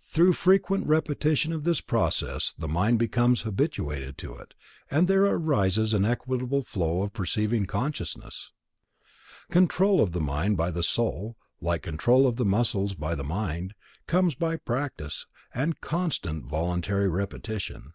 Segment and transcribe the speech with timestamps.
[0.00, 4.54] Through frequent repetition of this process, the mind becomes habituated to it,
[4.88, 8.52] and there arises an equable flow of perceiving consciousness.
[9.50, 13.74] Control of the mind by the Soul, like control of the muscles by the mind,
[14.06, 17.94] comes by practice, and constant voluntary repetition.